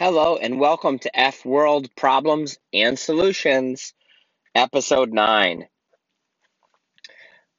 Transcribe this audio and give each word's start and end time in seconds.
Hello 0.00 0.38
and 0.38 0.58
welcome 0.58 0.98
to 0.98 1.14
F 1.14 1.44
World 1.44 1.94
Problems 1.94 2.58
and 2.72 2.98
Solutions, 2.98 3.92
episode 4.54 5.12
9. 5.12 5.68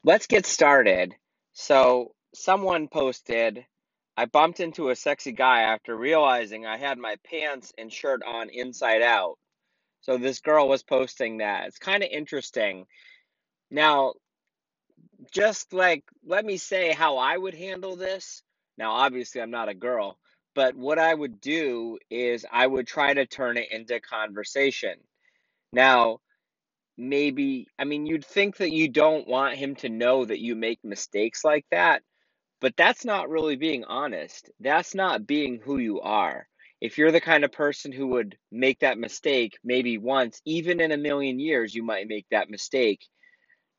Let's 0.03 0.25
get 0.25 0.47
started. 0.47 1.13
So, 1.53 2.15
someone 2.33 2.87
posted, 2.87 3.63
I 4.17 4.25
bumped 4.25 4.59
into 4.59 4.89
a 4.89 4.95
sexy 4.95 5.33
guy 5.33 5.61
after 5.61 5.95
realizing 5.95 6.65
I 6.65 6.77
had 6.77 6.97
my 6.97 7.17
pants 7.29 7.73
and 7.77 7.93
shirt 7.93 8.23
on 8.25 8.49
inside 8.49 9.03
out. 9.03 9.37
So, 10.01 10.17
this 10.17 10.39
girl 10.39 10.67
was 10.67 10.81
posting 10.81 11.37
that. 11.37 11.67
It's 11.67 11.77
kind 11.77 12.01
of 12.01 12.09
interesting. 12.09 12.87
Now, 13.69 14.13
just 15.31 15.73
like, 15.73 16.05
let 16.25 16.43
me 16.43 16.57
say 16.57 16.91
how 16.91 17.19
I 17.19 17.37
would 17.37 17.53
handle 17.53 17.97
this. 17.97 18.41
Now, 18.79 18.93
obviously, 18.93 19.41
I'm 19.41 19.51
not 19.51 19.69
a 19.69 19.75
girl 19.75 20.17
but 20.53 20.75
what 20.75 20.99
I 20.99 21.13
would 21.13 21.39
do 21.39 21.97
is 22.09 22.45
I 22.51 22.67
would 22.67 22.87
try 22.87 23.13
to 23.13 23.25
turn 23.25 23.57
it 23.57 23.71
into 23.71 23.99
conversation. 23.99 24.95
Now, 25.73 26.19
maybe, 26.97 27.67
I 27.79 27.85
mean, 27.85 28.05
you'd 28.05 28.25
think 28.25 28.57
that 28.57 28.73
you 28.73 28.89
don't 28.89 29.27
want 29.27 29.55
him 29.55 29.75
to 29.77 29.89
know 29.89 30.25
that 30.25 30.39
you 30.39 30.55
make 30.55 30.79
mistakes 30.83 31.43
like 31.43 31.65
that, 31.71 32.03
but 32.59 32.75
that's 32.77 33.05
not 33.05 33.29
really 33.29 33.55
being 33.55 33.85
honest. 33.85 34.49
That's 34.59 34.93
not 34.93 35.25
being 35.25 35.59
who 35.63 35.77
you 35.77 36.01
are. 36.01 36.47
If 36.81 36.97
you're 36.97 37.11
the 37.11 37.21
kind 37.21 37.43
of 37.43 37.51
person 37.51 37.91
who 37.91 38.07
would 38.07 38.37
make 38.51 38.79
that 38.79 38.97
mistake 38.97 39.57
maybe 39.63 39.97
once, 39.97 40.41
even 40.45 40.79
in 40.79 40.91
a 40.91 40.97
million 40.97 41.39
years, 41.39 41.73
you 41.73 41.83
might 41.83 42.07
make 42.07 42.25
that 42.31 42.49
mistake, 42.49 43.05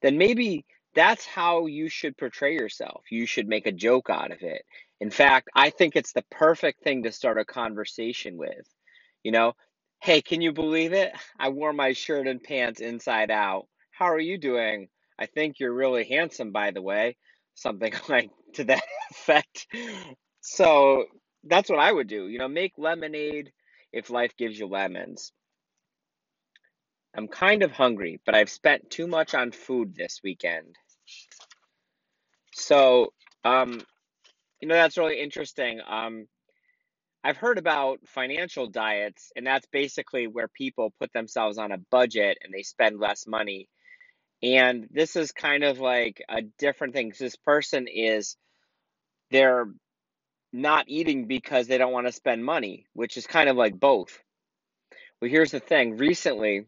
then 0.03 0.19
maybe 0.19 0.65
that's 0.95 1.25
how 1.27 1.67
you 1.67 1.89
should 1.89 2.17
portray 2.17 2.55
yourself. 2.55 3.05
You 3.11 3.27
should 3.27 3.49
make 3.49 3.67
a 3.67 3.73
joke 3.73 4.11
out 4.11 4.33
of 4.33 4.43
it. 4.43 4.63
In 5.01 5.11
fact, 5.11 5.49
I 5.55 5.71
think 5.71 5.97
it's 5.97 6.13
the 6.13 6.25
perfect 6.31 6.83
thing 6.83 7.03
to 7.05 7.13
start 7.13 7.39
a 7.39 7.45
conversation 7.45 8.37
with. 8.37 8.67
You 9.23 9.33
know, 9.33 9.55
hey, 10.01 10.23
can 10.23 10.41
you 10.41 10.53
believe 10.53 10.93
it? 10.93 11.13
I 11.39 11.49
wore 11.49 11.73
my 11.73 11.93
shirt 11.93 12.27
and 12.27 12.43
pants 12.43 12.81
inside 12.81 13.31
out. 13.31 13.67
How 13.91 14.07
are 14.07 14.21
you 14.21 14.39
doing? 14.39 14.89
I 15.19 15.27
think 15.27 15.59
you're 15.59 15.73
really 15.75 16.05
handsome, 16.05 16.53
by 16.53 16.73
the 16.73 16.83
way. 16.83 17.17
Something 17.55 17.93
like 18.09 18.31
to 18.55 18.65
that 18.65 18.83
effect. 19.11 19.67
So 20.41 21.07
that's 21.45 21.71
what 21.71 21.79
I 21.79 21.93
would 21.93 22.09
do. 22.09 22.29
You 22.29 22.39
know, 22.39 22.49
make 22.49 22.75
lemonade 22.77 23.53
if 23.93 24.11
life 24.11 24.37
gives 24.37 24.59
you 24.59 24.67
lemons. 24.67 25.33
I'm 27.15 27.29
kind 27.29 27.63
of 27.63 27.73
hungry, 27.73 28.21
but 28.25 28.35
I've 28.35 28.51
spent 28.51 28.91
too 28.91 29.07
much 29.07 29.35
on 29.35 29.53
food 29.53 29.95
this 29.95 30.21
weekend. 30.25 30.77
So, 32.63 33.13
um, 33.45 33.81
you 34.61 34.69
know, 34.69 34.75
that's 34.75 34.97
really 34.97 35.21
interesting. 35.21 35.81
Um, 35.87 36.27
I've 37.25 37.37
heard 37.37 37.59
about 37.59 37.99
financial 38.07 38.69
diets, 38.69 39.33
and 39.37 39.47
that's 39.47 39.67
basically 39.73 40.29
where 40.29 40.49
people 40.49 40.95
put 41.01 41.13
themselves 41.13 41.59
on 41.59 41.73
a 41.73 41.79
budget 41.91 42.39
and 42.43 42.55
they 42.55 42.63
spend 42.63 43.01
less 43.01 43.27
money. 43.27 43.69
And 44.43 44.89
this 44.91 45.17
is 45.17 45.33
kind 45.33 45.65
of 45.65 45.79
like 45.79 46.23
a 46.29 46.43
different 46.59 46.95
thing. 46.95 47.13
This 47.19 47.37
person 47.37 47.87
is, 47.89 48.37
they're 49.31 49.67
not 50.53 50.85
eating 50.89 51.27
because 51.27 51.67
they 51.67 51.79
don't 51.79 51.93
want 51.93 52.07
to 52.07 52.13
spend 52.13 52.45
money, 52.45 52.87
which 52.93 53.17
is 53.17 53.27
kind 53.27 53.49
of 53.49 53.57
like 53.57 53.79
both. 53.79 54.19
Well, 55.21 55.31
here's 55.31 55.53
the 55.53 55.61
thing. 55.61 55.97
Recently, 55.97 56.67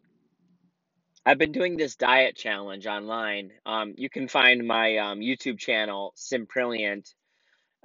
I've 1.27 1.39
been 1.39 1.53
doing 1.53 1.77
this 1.77 1.97
diet 1.97 2.37
challenge 2.37 2.87
online. 2.87 3.53
Um, 3.67 3.95
you 3.97 4.11
can 4.11 4.29
find 4.29 4.67
my 4.67 4.99
um, 4.99 5.21
YouTube 5.21 5.59
channel, 5.59 6.15
Simprilliant 6.17 7.07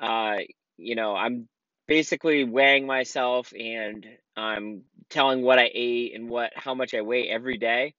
uh, 0.02 0.38
you 0.78 0.96
know, 0.96 1.16
I'm 1.16 1.48
basically 1.88 2.44
weighing 2.44 2.86
myself 2.88 3.54
and 3.58 4.06
I'm 4.36 4.84
telling 5.10 5.42
what 5.42 5.60
I 5.60 5.70
ate 5.74 6.16
and 6.16 6.30
what 6.30 6.52
how 6.56 6.74
much 6.76 6.94
I 6.94 7.02
weigh 7.02 7.30
every 7.30 7.58
day. 7.58 7.94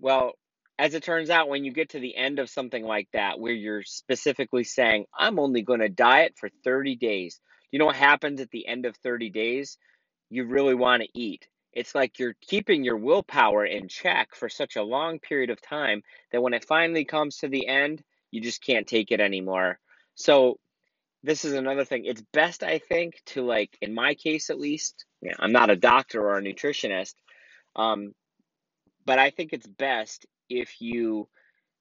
Well, 0.00 0.32
as 0.78 0.94
it 0.94 1.04
turns 1.04 1.30
out, 1.30 1.48
when 1.48 1.64
you 1.64 1.72
get 1.72 1.90
to 1.90 2.00
the 2.00 2.16
end 2.16 2.38
of 2.38 2.50
something 2.50 2.84
like 2.84 3.08
that, 3.12 3.38
where 3.40 3.52
you're 3.52 3.82
specifically 3.84 4.64
saying, 4.64 5.06
I'm 5.16 5.38
only 5.38 5.62
going 5.62 5.80
to 5.80 5.88
diet 5.88 6.34
for 6.38 6.50
30 6.64 6.96
days, 6.96 7.40
you 7.70 7.78
know 7.78 7.86
what 7.86 7.96
happens 7.96 8.40
at 8.40 8.50
the 8.50 8.66
end 8.66 8.86
of 8.86 8.96
30 8.98 9.30
days? 9.30 9.78
You 10.30 10.46
really 10.46 10.74
want 10.74 11.02
to 11.02 11.08
eat. 11.14 11.46
It's 11.72 11.94
like 11.94 12.18
you're 12.18 12.36
keeping 12.40 12.84
your 12.84 12.96
willpower 12.96 13.64
in 13.64 13.88
check 13.88 14.34
for 14.34 14.48
such 14.48 14.76
a 14.76 14.82
long 14.82 15.18
period 15.18 15.50
of 15.50 15.62
time 15.62 16.02
that 16.30 16.42
when 16.42 16.54
it 16.54 16.64
finally 16.64 17.04
comes 17.04 17.38
to 17.38 17.48
the 17.48 17.66
end, 17.66 18.02
you 18.30 18.40
just 18.40 18.64
can't 18.64 18.86
take 18.86 19.10
it 19.10 19.20
anymore. 19.20 19.78
So 20.14 20.58
this 21.22 21.44
is 21.44 21.52
another 21.52 21.84
thing. 21.84 22.04
It's 22.04 22.22
best, 22.32 22.62
I 22.62 22.78
think, 22.78 23.22
to 23.26 23.42
like, 23.42 23.76
in 23.80 23.94
my 23.94 24.14
case 24.14 24.50
at 24.50 24.58
least, 24.58 25.04
yeah, 25.20 25.34
I'm 25.38 25.52
not 25.52 25.70
a 25.70 25.76
doctor 25.76 26.20
or 26.20 26.38
a 26.38 26.42
nutritionist, 26.42 27.14
um, 27.76 28.12
but 29.04 29.18
I 29.18 29.30
think 29.30 29.52
it's 29.52 29.66
best 29.66 30.26
if 30.48 30.80
you 30.80 31.28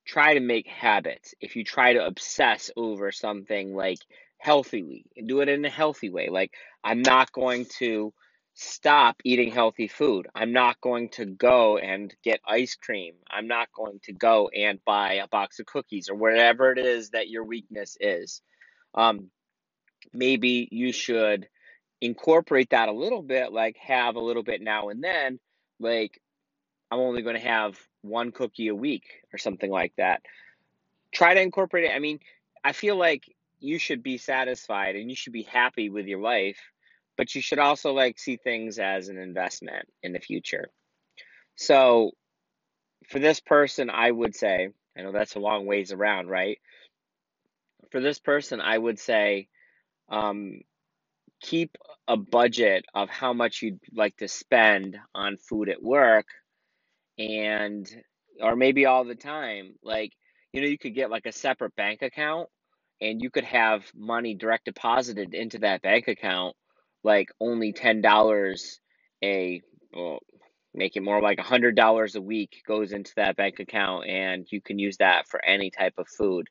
try 0.06 0.34
to 0.36 0.40
make 0.40 0.68
habits, 0.68 1.34
if 1.42 1.56
you 1.56 1.64
try 1.64 1.94
to 1.94 2.06
obsess 2.06 2.72
over 2.76 3.12
something 3.12 3.76
like 3.76 4.00
healthily, 4.38 5.06
do 5.26 5.42
it 5.42 5.50
in 5.50 5.66
a 5.66 5.70
healthy 5.70 6.10
way. 6.10 6.30
Like, 6.30 6.54
I'm 6.84 7.02
not 7.02 7.32
going 7.32 7.66
to 7.78 8.14
stop 8.54 9.18
eating 9.24 9.52
healthy 9.52 9.88
food. 9.88 10.28
I'm 10.36 10.54
not 10.54 10.80
going 10.82 11.10
to 11.12 11.26
go 11.26 11.78
and 11.78 12.14
get 12.24 12.42
ice 12.48 12.76
cream. 12.76 13.14
I'm 13.30 13.48
not 13.48 13.70
going 13.76 14.00
to 14.04 14.14
go 14.14 14.50
and 14.50 14.80
buy 14.86 15.14
a 15.14 15.28
box 15.28 15.60
of 15.60 15.66
cookies 15.66 16.10
or 16.10 16.16
whatever 16.16 16.72
it 16.72 16.78
is 16.78 17.12
that 17.12 17.30
your 17.30 17.44
weakness 17.44 17.98
is. 18.00 18.42
Um, 18.94 19.30
maybe 20.14 20.68
you 20.72 20.92
should 20.92 21.48
incorporate 22.02 22.72
that 22.72 22.90
a 22.90 22.94
little 22.94 23.22
bit, 23.22 23.54
like 23.54 23.78
have 23.78 24.16
a 24.16 24.20
little 24.22 24.44
bit 24.44 24.62
now 24.62 24.90
and 24.90 25.04
then, 25.04 25.40
like 25.80 26.20
I'm 26.92 27.00
only 27.00 27.22
going 27.22 27.36
to 27.36 27.48
have 27.48 27.80
one 28.02 28.32
cookie 28.32 28.68
a 28.68 28.76
week 28.76 29.06
or 29.34 29.38
something 29.38 29.72
like 29.72 29.94
that. 29.98 30.22
Try 31.14 31.34
to 31.34 31.42
incorporate 31.42 31.86
it. 31.86 31.96
I 31.96 32.00
mean, 32.00 32.20
I 32.64 32.74
feel 32.74 32.98
like 32.98 33.24
you 33.60 33.80
should 33.80 34.04
be 34.04 34.18
satisfied 34.18 34.96
and 34.96 35.10
you 35.10 35.16
should 35.16 35.34
be 35.34 35.44
happy 35.44 35.90
with 35.90 36.08
your 36.08 36.20
life, 36.20 36.60
but 37.22 37.36
you 37.36 37.42
should 37.44 37.60
also 37.60 37.94
like 37.94 38.18
see 38.18 38.36
things 38.36 38.80
as 38.80 39.08
an 39.08 39.20
investment 39.20 39.88
in 40.02 40.12
the 40.12 40.20
future. 40.20 40.72
So, 41.56 42.14
for 43.10 43.20
this 43.20 43.40
person, 43.40 43.92
I 43.92 44.10
would 44.10 44.36
say, 44.36 44.70
I 44.98 45.02
know 45.04 45.12
that's 45.12 45.36
a 45.36 45.40
long 45.40 45.68
ways 45.68 45.92
around, 45.92 46.30
right? 46.30 46.58
For 47.92 48.02
this 48.02 48.18
person, 48.18 48.60
I 48.60 48.76
would 48.76 48.98
say, 48.98 49.50
um, 50.10 50.62
keep 51.44 51.78
a 52.08 52.18
budget 52.18 52.86
of 52.96 53.08
how 53.12 53.34
much 53.34 53.62
you'd 53.62 53.80
like 53.94 54.18
to 54.18 54.28
spend 54.28 54.98
on 55.14 55.38
food 55.38 55.70
at 55.70 55.84
work 55.84 56.26
and 57.20 57.88
or 58.42 58.56
maybe 58.56 58.88
all 58.88 59.04
the 59.04 59.14
time 59.14 59.76
like 59.84 60.12
you 60.54 60.62
know 60.62 60.68
you 60.68 60.80
could 60.80 60.96
get 60.96 61.12
like 61.12 61.28
a 61.28 61.32
separate 61.32 61.76
bank 61.76 62.02
account 62.02 62.50
and 63.00 63.22
you 63.22 63.30
could 63.30 63.44
have 63.44 63.84
money 63.96 64.34
direct 64.34 64.66
deposited 64.66 65.36
into 65.36 65.60
that 65.60 65.84
bank 65.84 66.08
account 66.08 66.56
like 67.04 67.30
only 67.40 67.74
$10 67.74 68.80
a 69.24 69.62
well, 69.94 70.20
make 70.74 70.96
it 70.96 71.04
more 71.04 71.22
like 71.22 71.40
a 71.40 71.44
$100 71.44 72.16
a 72.16 72.22
week 72.22 72.64
goes 72.66 72.94
into 72.94 73.12
that 73.18 73.36
bank 73.36 73.60
account 73.60 74.08
and 74.08 74.48
you 74.50 74.62
can 74.62 74.80
use 74.80 74.98
that 74.98 75.28
for 75.28 75.44
any 75.44 75.70
type 75.70 75.94
of 75.98 76.08
food 76.08 76.48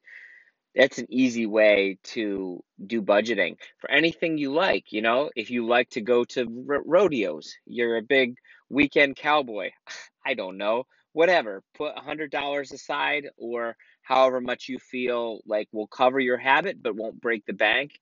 that's 0.75 0.99
an 0.99 1.07
easy 1.11 1.47
way 1.47 1.99
to 2.03 2.63
do 2.87 3.03
budgeting 3.03 3.57
for 3.79 3.91
anything 3.91 4.39
you 4.39 4.53
like. 4.53 4.93
You 4.93 5.03
know, 5.03 5.31
if 5.35 5.51
you 5.51 5.67
like 5.67 5.91
to 5.91 6.01
go 6.01 6.25
to 6.27 6.47
ro- 6.67 6.83
rodeos, 6.85 7.53
you're 7.67 7.97
a 7.97 8.03
big 8.03 8.37
weekend 8.69 9.17
cowboy. 9.17 9.71
I 10.27 10.35
don't 10.35 10.59
know, 10.59 10.85
whatever. 11.13 11.63
Put 11.75 11.95
a 11.97 12.01
hundred 12.01 12.31
dollars 12.31 12.73
aside, 12.73 13.27
or 13.39 13.75
however 14.03 14.41
much 14.41 14.69
you 14.69 14.79
feel 14.79 15.41
like 15.47 15.69
will 15.73 15.87
cover 15.87 16.21
your 16.21 16.37
habit 16.37 16.83
but 16.83 16.95
won't 16.95 17.21
break 17.21 17.47
the 17.47 17.53
bank, 17.55 17.99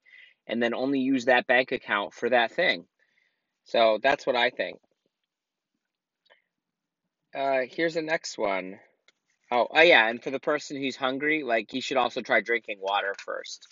and 0.49 0.63
then 0.63 0.75
only 0.75 1.01
use 1.01 1.27
that 1.27 1.47
bank 1.47 1.73
account 1.73 2.15
for 2.15 2.31
that 2.31 2.51
thing. 2.53 2.87
So 3.65 3.99
that's 4.03 4.27
what 4.27 4.35
I 4.35 4.51
think. 4.51 4.79
Uh, 7.35 7.61
here's 7.69 7.95
the 7.95 8.03
next 8.03 8.39
one. 8.39 8.81
Oh, 9.51 9.69
oh 9.71 9.83
yeah, 9.83 10.09
and 10.09 10.23
for 10.23 10.31
the 10.31 10.41
person 10.41 10.79
who's 10.79 10.97
hungry, 10.97 11.43
like 11.43 11.71
he 11.71 11.81
should 11.81 11.97
also 11.99 12.23
try 12.23 12.41
drinking 12.41 12.79
water 12.81 13.15
first. 13.25 13.67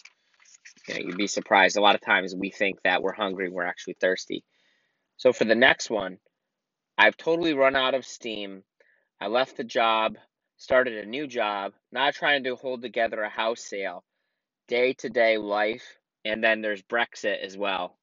You 0.86 0.94
know, 0.94 1.00
you'd 1.00 1.16
be 1.16 1.26
surprised. 1.26 1.76
A 1.76 1.80
lot 1.80 1.94
of 1.94 2.00
times 2.02 2.34
we 2.34 2.50
think 2.50 2.78
that 2.84 3.02
we're 3.02 3.12
hungry, 3.12 3.48
we're 3.48 3.64
actually 3.64 3.96
thirsty. 4.00 4.44
So 5.16 5.32
for 5.32 5.44
the 5.44 5.54
next 5.54 5.90
one, 5.90 6.18
I've 6.98 7.16
totally 7.16 7.54
run 7.54 7.76
out 7.76 7.94
of 7.94 8.04
steam. 8.06 8.62
I 9.20 9.28
left 9.28 9.56
the 9.56 9.64
job, 9.64 10.16
started 10.56 11.04
a 11.04 11.08
new 11.08 11.26
job, 11.26 11.72
not 11.92 12.14
trying 12.14 12.44
to 12.44 12.56
hold 12.56 12.82
together 12.82 13.22
a 13.22 13.30
house 13.30 13.62
sale, 13.62 14.04
day 14.68 14.92
to 14.94 15.08
day 15.08 15.38
life, 15.38 15.98
and 16.26 16.43
then 16.43 16.61
there's 16.61 16.82
Brexit 16.82 17.40
as 17.40 17.56
well. 17.56 17.96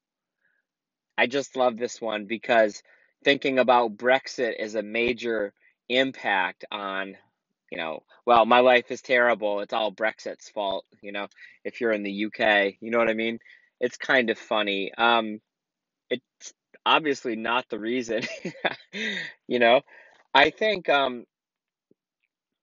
I 1.16 1.26
just 1.26 1.56
love 1.56 1.76
this 1.76 2.00
one 2.00 2.26
because 2.26 2.82
thinking 3.24 3.58
about 3.58 3.96
Brexit 3.96 4.54
is 4.58 4.74
a 4.74 4.82
major 4.82 5.52
impact 5.88 6.64
on 6.70 7.16
you 7.74 7.78
know, 7.78 8.04
well, 8.24 8.46
my 8.46 8.60
life 8.60 8.92
is 8.92 9.02
terrible. 9.02 9.58
It's 9.58 9.72
all 9.72 9.90
Brexit's 9.90 10.48
fault, 10.48 10.84
you 11.02 11.10
know, 11.10 11.26
if 11.64 11.80
you're 11.80 11.90
in 11.92 12.04
the 12.04 12.26
UK, 12.26 12.74
you 12.80 12.92
know 12.92 12.98
what 12.98 13.10
I 13.10 13.14
mean? 13.14 13.40
It's 13.80 13.96
kind 13.96 14.30
of 14.30 14.38
funny. 14.38 14.92
Um, 14.96 15.40
it's 16.08 16.54
obviously 16.86 17.34
not 17.34 17.68
the 17.68 17.80
reason. 17.80 18.22
you 19.48 19.58
know, 19.58 19.80
I 20.32 20.50
think 20.50 20.88
um, 20.88 21.24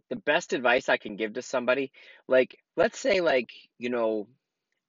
the 0.09 0.15
best 0.15 0.53
advice 0.53 0.87
I 0.87 0.95
can 0.95 1.17
give 1.17 1.33
to 1.33 1.41
somebody, 1.41 1.91
like, 2.29 2.57
let's 2.77 2.97
say, 2.97 3.19
like, 3.19 3.49
you 3.77 3.89
know, 3.89 4.29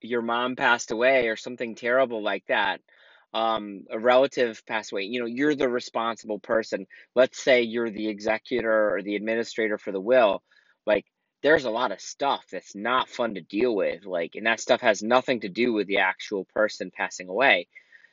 your 0.04 0.22
mom 0.22 0.56
passed 0.56 0.90
away 0.90 1.28
or 1.28 1.36
something 1.36 1.74
terrible 1.74 2.22
like 2.22 2.44
that. 2.46 2.80
Um, 3.34 3.84
a 3.90 3.98
relative 3.98 4.62
passed 4.66 4.92
away, 4.92 5.04
you 5.04 5.20
know, 5.20 5.26
you're 5.26 5.54
the 5.54 5.68
responsible 5.68 6.38
person. 6.38 6.86
Let's 7.14 7.42
say 7.42 7.62
you're 7.62 7.90
the 7.90 8.08
executor 8.08 8.94
or 8.94 9.02
the 9.02 9.16
administrator 9.16 9.78
for 9.78 9.90
the 9.90 10.00
will. 10.00 10.42
Like, 10.86 11.06
there's 11.42 11.64
a 11.64 11.70
lot 11.70 11.92
of 11.92 12.00
stuff 12.00 12.44
that's 12.52 12.74
not 12.74 13.08
fun 13.08 13.34
to 13.34 13.40
deal 13.40 13.74
with. 13.74 14.04
Like, 14.04 14.34
and 14.34 14.46
that 14.46 14.60
stuff 14.60 14.80
has 14.82 15.02
nothing 15.02 15.40
to 15.40 15.48
do 15.48 15.72
with 15.72 15.86
the 15.86 15.98
actual 15.98 16.44
person 16.54 16.90
passing 16.94 17.28
away. 17.28 17.68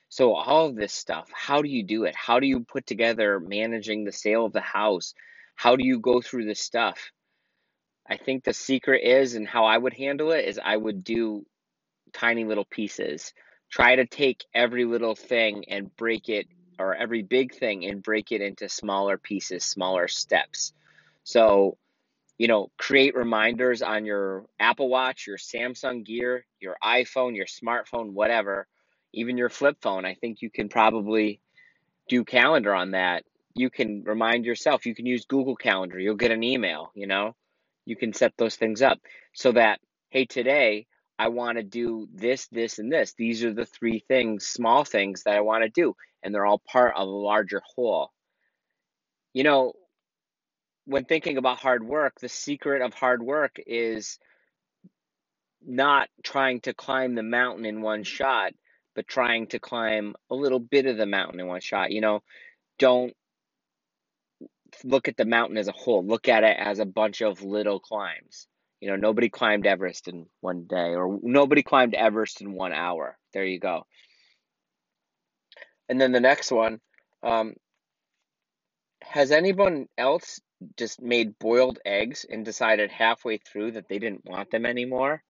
So, 0.09 0.33
all 0.33 0.68
of 0.68 0.75
this 0.75 0.94
stuff, 0.94 1.30
how 1.33 1.62
do 1.62 1.69
you 1.69 1.83
do 1.83 2.06
it? 2.06 2.15
How 2.15 2.39
do 2.39 2.47
you 2.47 2.62
put 2.62 2.88
together 2.88 3.39
managing 3.39 4.03
the 4.03 4.12
sale 4.12 4.45
of 4.45 4.53
the 4.53 4.62
house? 4.62 5.13
How 5.56 5.75
do 5.75 5.86
you 5.86 6.00
go 6.00 6.21
through 6.21 6.45
this 6.45 6.59
stuff? 6.59 7.12
I 8.09 8.18
think 8.18 8.44
the 8.44 8.53
secret 8.53 9.03
is, 9.03 9.36
and 9.36 9.47
how 9.47 9.65
I 9.65 9.77
would 9.77 9.94
handle 9.94 10.31
it 10.31 10.45
is 10.45 10.59
I 10.63 10.75
would 10.75 11.03
do 11.03 11.45
tiny 12.14 12.46
little 12.46 12.66
pieces. 12.66 13.34
Try 13.72 13.96
to 13.96 14.06
take 14.06 14.46
every 14.54 14.86
little 14.86 15.16
thing 15.16 15.66
and 15.70 15.96
break 15.96 16.30
it, 16.30 16.48
or 16.80 16.96
every 16.96 17.24
big 17.24 17.54
thing 17.54 17.86
and 17.86 18.02
break 18.02 18.32
it 18.32 18.42
into 18.42 18.70
smaller 18.70 19.18
pieces, 19.18 19.64
smaller 19.64 20.08
steps. 20.08 20.74
So, 21.24 21.78
you 22.38 22.48
know, 22.48 22.72
create 22.78 23.16
reminders 23.16 23.82
on 23.82 24.06
your 24.06 24.46
Apple 24.60 24.90
Watch, 24.90 25.28
your 25.28 25.38
Samsung 25.38 26.06
Gear, 26.06 26.46
your 26.60 26.78
iPhone, 26.84 27.36
your 27.36 27.46
smartphone, 27.46 28.14
whatever 28.14 28.68
even 29.14 29.38
your 29.38 29.50
flip 29.50 29.78
phone, 29.82 30.06
I 30.06 30.14
think 30.16 30.42
you 30.42 30.50
can 30.50 30.70
probably 30.70 31.42
do 32.08 32.24
calendar 32.24 32.74
on 32.74 32.92
that. 32.92 33.24
You 33.56 33.70
can 33.70 34.04
remind 34.04 34.46
yourself, 34.46 34.86
you 34.86 34.96
can 34.96 35.06
use 35.06 35.26
Google 35.26 35.56
Calendar, 35.56 36.00
you'll 36.00 36.16
get 36.16 36.32
an 36.32 36.44
email, 36.44 36.92
you 36.94 37.08
know, 37.08 37.36
you 37.86 37.96
can 37.96 38.14
set 38.14 38.34
those 38.38 38.56
things 38.56 38.82
up 38.82 39.00
so 39.34 39.52
that, 39.54 39.80
hey, 40.10 40.26
today 40.26 40.86
I 41.19 41.27
want 41.27 41.57
to 41.57 41.63
do 41.63 42.07
this, 42.13 42.48
this, 42.48 42.80
and 42.80 42.92
this. 42.92 43.13
These 43.13 43.44
are 43.44 43.54
the 43.54 43.66
three 43.66 44.04
things, 44.07 44.48
small 44.48 44.86
things 44.86 45.24
that 45.24 45.36
I 45.36 45.42
want 45.42 45.63
to 45.63 45.69
do, 45.69 45.95
and 46.24 46.33
they're 46.33 46.45
all 46.45 46.60
part 46.60 46.95
of 46.95 47.07
a 47.07 47.12
larger 47.12 47.62
whole. 47.75 48.12
You 49.33 49.44
know, 49.44 49.74
when 50.86 51.06
thinking 51.06 51.38
about 51.38 51.60
hard 51.60 51.83
work, 51.83 52.19
the 52.19 52.30
secret 52.30 52.81
of 52.81 52.94
hard 52.94 53.21
work 53.21 53.57
is 53.68 54.18
not 55.63 56.10
trying 56.24 56.62
to 56.62 56.74
climb 56.74 57.16
the 57.16 57.24
mountain 57.24 57.65
in 57.65 57.81
one 57.81 58.04
shot 58.04 58.54
but 59.00 59.07
trying 59.07 59.48
to 59.48 59.60
climb 59.60 60.13
a 60.30 60.36
little 60.36 60.60
bit 60.60 60.86
of 60.86 60.98
the 60.98 61.06
mountain 61.06 61.39
in 61.39 61.48
one 61.48 61.62
shot. 61.62 61.89
You 61.89 62.01
know, 62.01 62.22
don't 62.80 63.13
look 64.83 65.07
at 65.07 65.15
the 65.15 65.24
mountain 65.24 65.57
as 65.57 65.69
a 65.69 65.72
whole. 65.72 66.06
Look 66.06 66.27
at 66.27 66.44
it 66.44 66.57
as 66.60 66.80
a 66.80 66.86
bunch 66.86 67.22
of 67.22 67.42
little 67.42 67.80
climbs. 67.80 68.49
You 68.80 68.90
know, 68.90 68.96
nobody 68.96 69.30
climbed 69.30 69.68
Everest 69.68 70.08
in 70.08 70.26
one 70.40 70.66
day, 70.66 70.96
or 70.96 71.20
nobody 71.22 71.64
climbed 71.64 71.96
Everest 71.96 72.42
in 72.42 72.54
one 72.54 72.72
hour. 72.72 73.18
There 73.34 73.44
you 73.44 73.60
go. 73.60 73.86
And 75.90 76.00
then 76.00 76.12
the 76.12 76.20
next 76.20 76.52
one 76.52 76.80
um, 77.24 77.56
has 79.02 79.31
anyone 79.31 79.88
else 79.98 80.40
just 80.78 81.02
made 81.02 81.40
boiled 81.40 81.80
eggs 81.86 82.26
and 82.30 82.46
decided 82.46 82.92
halfway 82.92 83.38
through 83.38 83.72
that 83.72 83.90
they 83.90 84.00
didn't 84.00 84.26
want 84.26 84.52
them 84.52 84.66
anymore? 84.66 85.24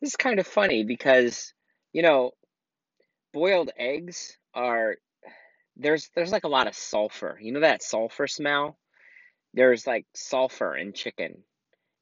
This 0.00 0.10
is 0.10 0.16
kind 0.16 0.38
of 0.38 0.46
funny 0.46 0.84
because, 0.84 1.54
you 1.92 2.02
know, 2.02 2.32
boiled 3.32 3.70
eggs 3.78 4.36
are 4.54 4.96
there's 5.76 6.10
there's 6.14 6.32
like 6.32 6.44
a 6.44 6.48
lot 6.48 6.66
of 6.66 6.74
sulfur. 6.74 7.38
You 7.40 7.52
know 7.52 7.60
that 7.60 7.82
sulfur 7.82 8.26
smell? 8.26 8.78
There's 9.54 9.86
like 9.86 10.04
sulfur 10.14 10.76
in 10.76 10.92
chicken 10.92 11.42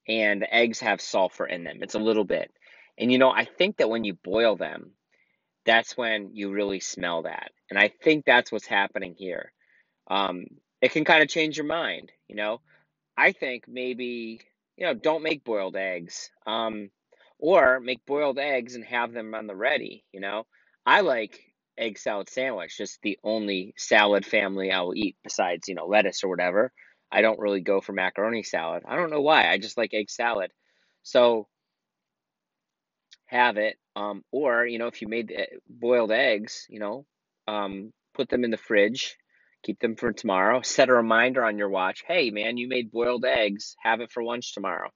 and 0.09 0.43
the 0.43 0.55
eggs 0.55 0.81
have 0.81 1.01
sulfur 1.01 1.47
in 1.47 1.65
them. 1.65 1.79
It's 1.83 1.95
a 1.95 2.01
little 2.01 2.25
bit. 2.25 2.51
And 2.99 3.11
you 3.11 3.19
know, 3.19 3.31
I 3.31 3.45
think 3.45 3.79
that 3.79 3.91
when 3.91 4.05
you 4.05 4.15
boil 4.15 4.57
them, 4.57 4.93
that's 5.67 5.97
when 5.97 6.31
you 6.35 6.53
really 6.53 6.81
smell 6.81 7.23
that. 7.23 7.51
And 7.71 7.79
I 7.79 7.89
think 8.03 8.25
that's 8.25 8.53
what's 8.53 8.67
happening 8.67 9.15
here. 9.17 9.53
Um, 10.11 10.47
it 10.81 10.93
can 10.93 11.05
kind 11.05 11.23
of 11.23 11.29
change 11.29 11.57
your 11.57 11.67
mind, 11.67 12.13
you 12.29 12.37
know. 12.37 12.61
I 13.17 13.33
think 13.33 13.65
maybe, 13.67 14.41
you 14.77 14.87
know, 14.87 14.95
don't 14.95 15.23
make 15.23 15.45
boiled 15.45 15.77
eggs. 15.77 16.31
Um, 16.47 16.91
or 17.39 17.81
make 17.81 18.05
boiled 18.07 18.39
eggs 18.39 18.75
and 18.75 18.85
have 18.85 19.13
them 19.13 19.35
on 19.35 19.47
the 19.47 19.57
ready, 19.57 20.05
you 20.13 20.21
know. 20.21 20.47
I 20.87 21.01
like 21.01 21.41
egg 21.77 21.99
salad 21.99 22.29
sandwich, 22.31 22.77
just 22.77 23.01
the 23.03 23.19
only 23.25 23.75
salad 23.77 24.25
family 24.25 24.71
I'll 24.71 24.95
eat 24.95 25.17
besides, 25.23 25.69
you 25.69 25.75
know, 25.75 25.87
lettuce 25.87 26.25
or 26.25 26.29
whatever. 26.29 26.73
I 27.15 27.23
don't 27.23 27.39
really 27.39 27.61
go 27.61 27.81
for 27.81 27.93
macaroni 27.93 28.43
salad. 28.43 28.83
I 28.87 28.97
don't 28.97 29.11
know 29.11 29.21
why. 29.21 29.49
I 29.49 29.59
just 29.59 29.79
like 29.79 29.95
egg 29.95 30.11
salad. 30.11 30.51
So 31.05 31.47
have 33.27 33.57
it. 33.57 33.77
Um, 33.95 34.25
or, 34.33 34.67
you 34.67 34.79
know, 34.79 34.89
if 34.89 35.01
you 35.01 35.07
made 35.07 35.33
boiled 35.69 36.11
eggs, 36.11 36.67
you 36.69 36.81
know, 36.81 37.07
um, 37.47 37.93
put 38.15 38.29
them 38.29 38.43
in 38.43 38.51
the 38.51 38.57
fridge, 38.57 39.17
keep 39.63 39.79
them 39.79 39.95
for 39.95 40.13
tomorrow. 40.13 40.63
Set 40.63 40.89
a 40.89 40.95
reminder 40.95 41.45
on 41.45 41.57
your 41.57 41.69
watch. 41.69 42.03
Hey, 42.05 42.31
man, 42.31 42.57
you 42.57 42.67
made 42.67 42.91
boiled 42.91 43.25
eggs. 43.25 43.77
Have 43.81 44.01
it 44.01 44.11
for 44.11 44.25
lunch 44.25 44.53
tomorrow. 44.53 44.91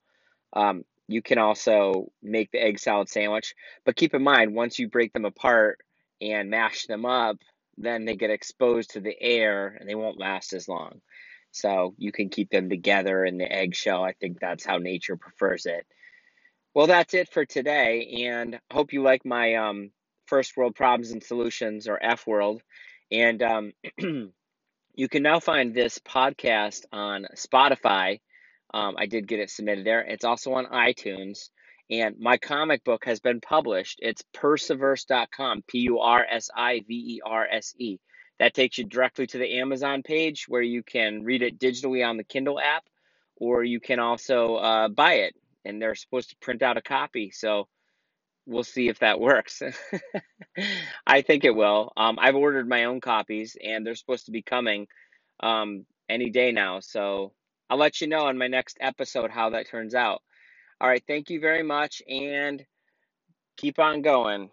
Um, 0.52 0.82
you 1.06 1.22
can 1.22 1.38
also 1.38 2.10
make 2.20 2.50
the 2.50 2.62
egg 2.62 2.80
salad 2.80 3.08
sandwich, 3.08 3.54
but 3.84 3.96
keep 3.96 4.12
in 4.12 4.22
mind 4.22 4.54
once 4.54 4.78
you 4.78 4.88
break 4.88 5.12
them 5.12 5.24
apart 5.24 5.78
and 6.20 6.50
mash 6.50 6.86
them 6.86 7.06
up, 7.06 7.36
then 7.76 8.04
they 8.04 8.16
get 8.16 8.30
exposed 8.30 8.90
to 8.90 9.00
the 9.00 9.14
air 9.20 9.76
and 9.78 9.88
they 9.88 9.94
won't 9.94 10.18
last 10.18 10.52
as 10.52 10.68
long. 10.68 11.00
So 11.50 11.94
you 11.98 12.12
can 12.12 12.28
keep 12.28 12.50
them 12.50 12.68
together 12.68 13.24
in 13.24 13.38
the 13.38 13.50
eggshell. 13.50 14.04
I 14.04 14.12
think 14.12 14.38
that's 14.40 14.64
how 14.64 14.78
nature 14.78 15.16
prefers 15.16 15.66
it. 15.66 15.86
Well, 16.74 16.86
that's 16.86 17.14
it 17.14 17.28
for 17.32 17.44
today, 17.44 18.26
and 18.28 18.56
I 18.70 18.74
hope 18.74 18.92
you 18.92 19.02
like 19.02 19.24
my 19.24 19.54
um, 19.54 19.90
first 20.26 20.56
world 20.56 20.74
problems 20.74 21.10
and 21.10 21.22
solutions 21.22 21.88
or 21.88 21.98
F 22.00 22.26
world. 22.26 22.62
And 23.10 23.42
um, 23.42 23.72
you 23.98 25.08
can 25.08 25.22
now 25.22 25.40
find 25.40 25.74
this 25.74 25.98
podcast 25.98 26.84
on 26.92 27.26
Spotify 27.34 28.20
um, 28.74 28.96
I 28.98 29.06
did 29.06 29.26
get 29.26 29.40
it 29.40 29.50
submitted 29.50 29.86
there. 29.86 30.02
It's 30.02 30.24
also 30.24 30.52
on 30.54 30.66
iTunes. 30.66 31.48
And 31.90 32.16
my 32.18 32.36
comic 32.36 32.84
book 32.84 33.04
has 33.06 33.20
been 33.20 33.40
published. 33.40 34.00
It's 34.02 34.22
Pursiverse.com, 34.36 35.62
P 35.66 35.78
U 35.78 36.00
R 36.00 36.24
S 36.28 36.50
I 36.54 36.80
V 36.86 36.94
E 37.16 37.20
R 37.24 37.46
S 37.50 37.74
E. 37.78 37.98
That 38.38 38.54
takes 38.54 38.78
you 38.78 38.84
directly 38.84 39.26
to 39.28 39.38
the 39.38 39.58
Amazon 39.58 40.02
page 40.02 40.46
where 40.48 40.62
you 40.62 40.82
can 40.82 41.24
read 41.24 41.42
it 41.42 41.58
digitally 41.58 42.06
on 42.08 42.16
the 42.16 42.24
Kindle 42.24 42.60
app, 42.60 42.84
or 43.36 43.64
you 43.64 43.80
can 43.80 43.98
also 43.98 44.56
uh, 44.56 44.88
buy 44.88 45.14
it. 45.14 45.34
And 45.64 45.82
they're 45.82 45.94
supposed 45.94 46.30
to 46.30 46.36
print 46.36 46.62
out 46.62 46.76
a 46.76 46.82
copy. 46.82 47.30
So 47.30 47.68
we'll 48.46 48.64
see 48.64 48.88
if 48.88 49.00
that 49.00 49.20
works. 49.20 49.62
I 51.06 51.22
think 51.22 51.44
it 51.44 51.54
will. 51.54 51.92
Um, 51.96 52.18
I've 52.20 52.36
ordered 52.36 52.68
my 52.68 52.84
own 52.84 53.00
copies, 53.00 53.56
and 53.62 53.86
they're 53.86 53.94
supposed 53.94 54.26
to 54.26 54.32
be 54.32 54.42
coming 54.42 54.86
um, 55.40 55.84
any 56.08 56.30
day 56.30 56.52
now. 56.52 56.80
So 56.80 57.32
I'll 57.70 57.78
let 57.78 58.00
you 58.00 58.06
know 58.06 58.28
in 58.28 58.38
my 58.38 58.48
next 58.48 58.78
episode 58.80 59.30
how 59.30 59.50
that 59.50 59.68
turns 59.68 59.94
out. 59.94 60.22
All 60.80 60.88
right, 60.88 61.02
thank 61.06 61.28
you 61.30 61.40
very 61.40 61.62
much 61.62 62.02
and 62.08 62.64
keep 63.56 63.78
on 63.78 64.02
going. 64.02 64.50